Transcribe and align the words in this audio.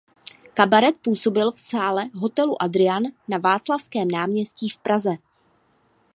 Kabaret 0.53 0.97
působil 0.97 1.51
v 1.51 1.59
sále 1.59 2.05
hotelu 2.13 2.61
Adria 2.61 2.99
na 3.27 3.37
Václavském 3.37 4.07
náměstí 4.07 4.69
v 4.69 4.77
Praze. 4.77 5.11